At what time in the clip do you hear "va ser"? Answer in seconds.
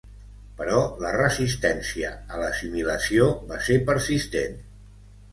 3.51-3.77